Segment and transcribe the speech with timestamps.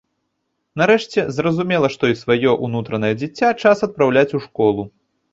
[0.81, 4.87] Нарэшце, зразумела, што і сваё ўнутранае дзіця час адпраўляць у школу!